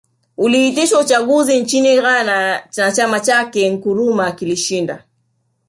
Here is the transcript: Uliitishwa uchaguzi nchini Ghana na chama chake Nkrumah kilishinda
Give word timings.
Uliitishwa 0.37 0.99
uchaguzi 1.01 1.59
nchini 1.59 1.95
Ghana 2.01 2.63
na 2.77 2.91
chama 2.91 3.19
chake 3.19 3.69
Nkrumah 3.69 4.35
kilishinda 4.35 5.03